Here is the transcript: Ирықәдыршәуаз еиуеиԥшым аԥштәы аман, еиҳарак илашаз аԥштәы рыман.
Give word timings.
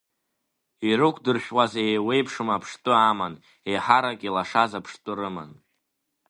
Ирықәдыршәуаз 0.89 1.73
еиуеиԥшым 1.83 2.49
аԥштәы 2.55 2.93
аман, 3.09 3.33
еиҳарак 3.69 4.19
илашаз 4.27 4.71
аԥштәы 4.79 5.13
рыман. 5.17 5.51